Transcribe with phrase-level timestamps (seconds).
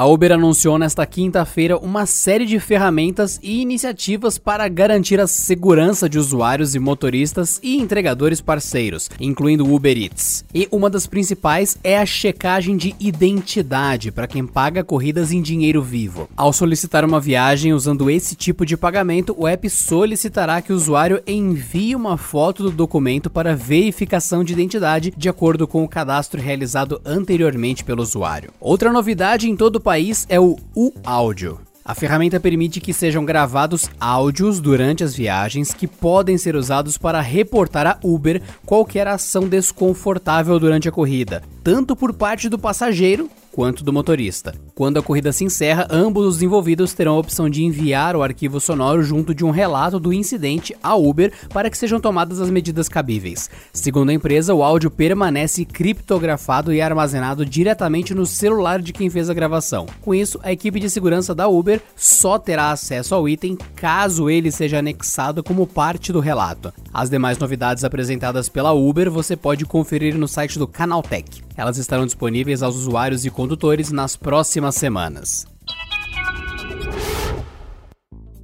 [0.00, 6.08] A Uber anunciou nesta quinta-feira uma série de ferramentas e iniciativas para garantir a segurança
[6.08, 10.42] de usuários e motoristas e entregadores parceiros, incluindo o Uber Eats.
[10.54, 15.82] E uma das principais é a checagem de identidade para quem paga corridas em dinheiro
[15.82, 16.30] vivo.
[16.34, 21.22] Ao solicitar uma viagem usando esse tipo de pagamento, o app solicitará que o usuário
[21.26, 27.02] envie uma foto do documento para verificação de identidade de acordo com o cadastro realizado
[27.04, 28.50] anteriormente pelo usuário.
[28.58, 31.58] Outra novidade em todo do país é o U-Áudio.
[31.84, 37.20] A ferramenta permite que sejam gravados áudios durante as viagens que podem ser usados para
[37.20, 43.84] reportar a Uber qualquer ação desconfortável durante a corrida, tanto por parte do passageiro quanto
[43.84, 44.54] do motorista.
[44.74, 48.60] Quando a corrida se encerra, ambos os envolvidos terão a opção de enviar o arquivo
[48.60, 52.88] sonoro junto de um relato do incidente à Uber para que sejam tomadas as medidas
[52.88, 53.50] cabíveis.
[53.72, 59.28] Segundo a empresa, o áudio permanece criptografado e armazenado diretamente no celular de quem fez
[59.28, 59.86] a gravação.
[60.00, 64.50] Com isso, a equipe de segurança da Uber só terá acesso ao item caso ele
[64.50, 66.72] seja anexado como parte do relato.
[66.92, 71.42] As demais novidades apresentadas pela Uber você pode conferir no site do Canaltech.
[71.56, 75.46] Elas estarão disponíveis aos usuários e condutores nas próximas semanas.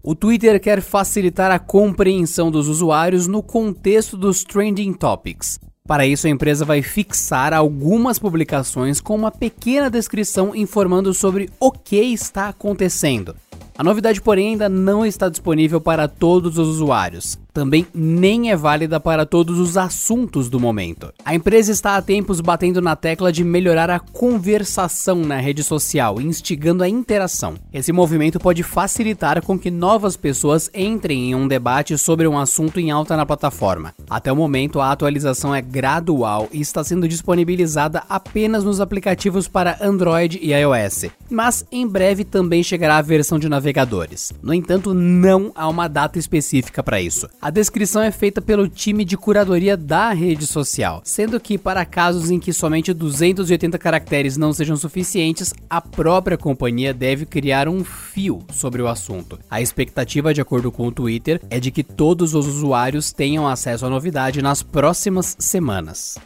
[0.00, 5.58] O Twitter quer facilitar a compreensão dos usuários no contexto dos trending topics.
[5.84, 11.72] Para isso, a empresa vai fixar algumas publicações com uma pequena descrição informando sobre o
[11.72, 13.34] que está acontecendo.
[13.76, 18.98] A novidade, porém, ainda não está disponível para todos os usuários também nem é válida
[18.98, 21.12] para todos os assuntos do momento.
[21.24, 26.20] A empresa está há tempos batendo na tecla de melhorar a conversação na rede social,
[26.20, 27.54] instigando a interação.
[27.72, 32.80] Esse movimento pode facilitar com que novas pessoas entrem em um debate sobre um assunto
[32.80, 33.94] em alta na plataforma.
[34.10, 39.78] Até o momento, a atualização é gradual e está sendo disponibilizada apenas nos aplicativos para
[39.80, 44.32] Android e iOS, mas em breve também chegará a versão de navegadores.
[44.42, 47.28] No entanto, não há uma data específica para isso.
[47.44, 52.30] A descrição é feita pelo time de curadoria da rede social, sendo que para casos
[52.30, 58.42] em que somente 280 caracteres não sejam suficientes, a própria companhia deve criar um fio
[58.50, 59.38] sobre o assunto.
[59.50, 63.84] A expectativa, de acordo com o Twitter, é de que todos os usuários tenham acesso
[63.84, 66.16] à novidade nas próximas semanas.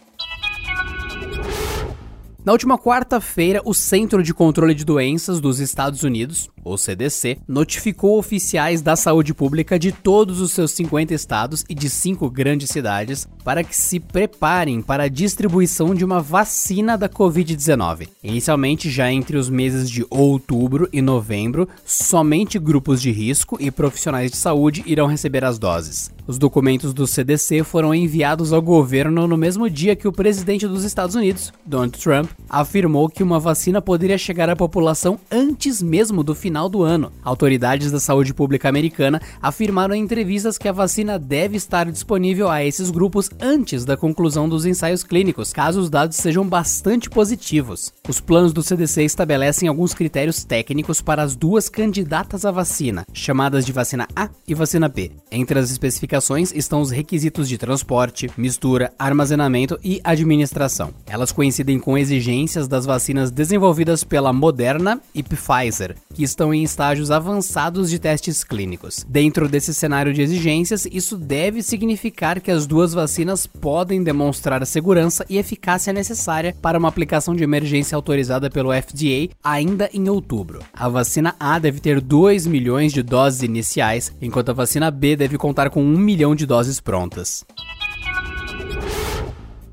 [2.48, 8.18] Na última quarta-feira, o Centro de Controle de Doenças dos Estados Unidos, o CDC, notificou
[8.18, 13.28] oficiais da saúde pública de todos os seus 50 estados e de cinco grandes cidades
[13.44, 18.08] para que se preparem para a distribuição de uma vacina da Covid-19.
[18.24, 24.30] Inicialmente, já entre os meses de outubro e novembro, somente grupos de risco e profissionais
[24.30, 26.10] de saúde irão receber as doses.
[26.28, 30.84] Os documentos do CDC foram enviados ao governo no mesmo dia que o presidente dos
[30.84, 36.34] Estados Unidos, Donald Trump, afirmou que uma vacina poderia chegar à população antes mesmo do
[36.34, 37.10] final do ano.
[37.24, 42.62] Autoridades da saúde pública americana afirmaram em entrevistas que a vacina deve estar disponível a
[42.62, 47.90] esses grupos antes da conclusão dos ensaios clínicos, caso os dados sejam bastante positivos.
[48.06, 53.64] Os planos do CDC estabelecem alguns critérios técnicos para as duas candidatas à vacina, chamadas
[53.64, 55.12] de vacina A e vacina B.
[55.32, 56.17] Entre as especificações
[56.54, 60.92] estão os requisitos de transporte, mistura, armazenamento e administração.
[61.06, 67.10] Elas coincidem com exigências das vacinas desenvolvidas pela Moderna e Pfizer, que estão em estágios
[67.10, 69.04] avançados de testes clínicos.
[69.08, 74.66] Dentro desse cenário de exigências, isso deve significar que as duas vacinas podem demonstrar a
[74.66, 80.60] segurança e eficácia necessária para uma aplicação de emergência autorizada pelo FDA ainda em outubro.
[80.72, 85.38] A vacina A deve ter 2 milhões de doses iniciais, enquanto a vacina B deve
[85.38, 87.44] contar com 1 milhão de doses prontas.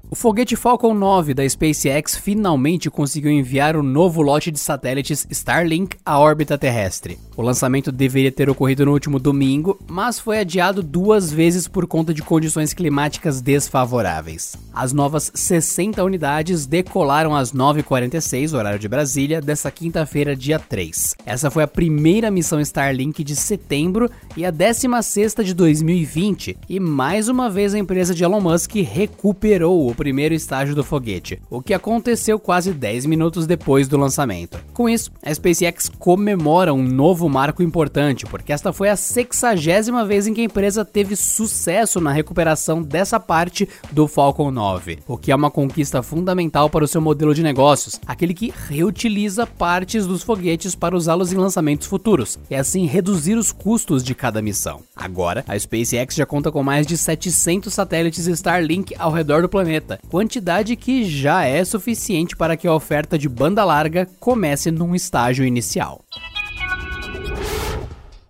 [0.08, 5.98] O foguete Falcon 9 da SpaceX finalmente conseguiu enviar o novo lote de satélites Starlink
[6.06, 7.18] à órbita terrestre.
[7.36, 12.14] O lançamento deveria ter ocorrido no último domingo, mas foi adiado duas vezes por conta
[12.14, 14.56] de condições climáticas desfavoráveis.
[14.72, 21.16] As novas 60 unidades decolaram às 9h46, horário de Brasília, desta quinta-feira, dia 3.
[21.26, 27.28] Essa foi a primeira missão Starlink de setembro e a 16 de 2020, e mais
[27.28, 31.74] uma vez a empresa de Elon Musk recuperou o primeiro estágio do foguete, o que
[31.74, 34.60] aconteceu quase 10 minutos depois do lançamento.
[34.72, 40.28] Com isso, a SpaceX comemora um novo marco importante, porque esta foi a sexagésima vez
[40.28, 45.32] em que a empresa teve sucesso na recuperação dessa parte do Falcon 9, o que
[45.32, 50.22] é uma conquista fundamental para o seu modelo de negócios, aquele que reutiliza partes dos
[50.22, 54.82] foguetes para usá-los em lançamentos futuros, e assim reduzir os custos de cada missão.
[54.96, 59.85] Agora, a SpaceX já conta com mais de 700 satélites Starlink ao redor do planeta,
[60.10, 65.46] quantidade que já é suficiente para que a oferta de banda larga comece num estágio
[65.46, 66.04] inicial.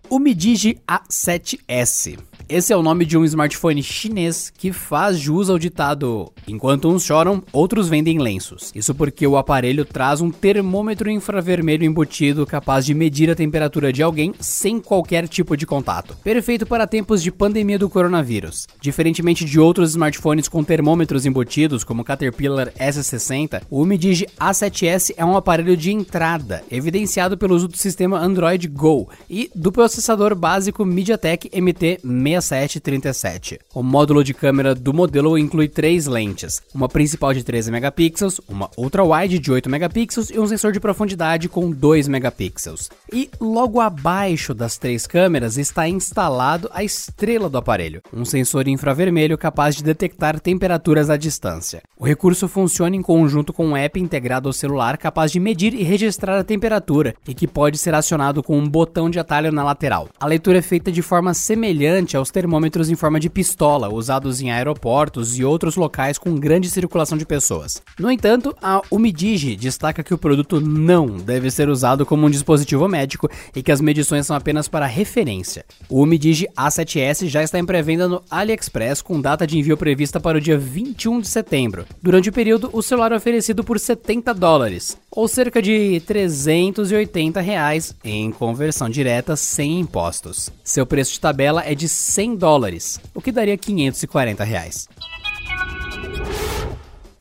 [0.08, 2.18] O Midigi A7S
[2.48, 7.04] esse é o nome de um smartphone chinês que faz jus ao ditado: enquanto uns
[7.04, 8.70] choram, outros vendem lenços.
[8.72, 14.00] Isso porque o aparelho traz um termômetro infravermelho embutido capaz de medir a temperatura de
[14.00, 16.16] alguém sem qualquer tipo de contato.
[16.22, 18.68] Perfeito para tempos de pandemia do coronavírus.
[18.80, 25.24] Diferentemente de outros smartphones com termômetros embutidos, como o Caterpillar S60, o Umidigi A7S é
[25.24, 30.84] um aparelho de entrada, evidenciado pelo uso do sistema Android Go e do processador básico
[30.84, 33.58] MediaTek MT6 6737.
[33.74, 38.70] O módulo de câmera do modelo inclui três lentes, uma principal de 13 megapixels, uma
[38.76, 42.90] ultra-wide de 8 megapixels e um sensor de profundidade com 2 megapixels.
[43.12, 49.38] E logo abaixo das três câmeras está instalado a estrela do aparelho, um sensor infravermelho
[49.38, 51.82] capaz de detectar temperaturas à distância.
[51.98, 55.82] O recurso funciona em conjunto com um app integrado ao celular capaz de medir e
[55.82, 60.08] registrar a temperatura e que pode ser acionado com um botão de atalho na lateral.
[60.18, 64.50] A leitura é feita de forma semelhante aos termômetros em forma de pistola usados em
[64.50, 67.80] aeroportos e outros locais com grande circulação de pessoas.
[67.98, 72.88] No entanto, a Umidigi destaca que o produto não deve ser usado como um dispositivo
[72.88, 75.64] médico e que as medições são apenas para referência.
[75.88, 80.38] O Umidigi A7S já está em pré-venda no AliExpress com data de envio prevista para
[80.38, 81.86] o dia 21 de setembro.
[82.02, 87.94] Durante o período, o celular é oferecido por 70 dólares, ou cerca de 380 reais
[88.04, 90.50] em conversão direta sem impostos.
[90.64, 94.88] Seu preço de tabela é de 100 dólares, o que daria 540 reais.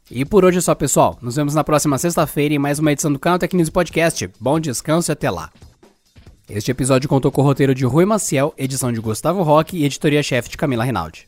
[0.09, 1.17] E por hoje é só, pessoal.
[1.21, 4.29] Nos vemos na próxima sexta-feira em mais uma edição do Canal News Podcast.
[4.39, 5.51] Bom descanso e até lá.
[6.49, 10.47] Este episódio contou com o roteiro de Rui Maciel, edição de Gustavo Roque e editoria-chefe
[10.47, 11.27] de Camila Rinaldi.